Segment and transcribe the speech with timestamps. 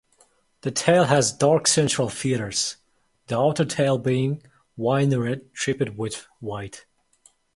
[0.61, 2.77] The tail has dark central feathers,
[3.27, 4.41] the outer tail being
[4.75, 6.87] wine-red tipped with white.